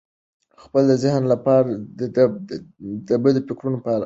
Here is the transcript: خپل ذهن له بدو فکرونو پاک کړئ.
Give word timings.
خپل 0.63 0.83
ذهن 1.03 1.21
له 1.31 1.35
بدو 3.23 3.41
فکرونو 3.49 3.77
پاک 3.85 3.93
کړئ. 3.95 3.99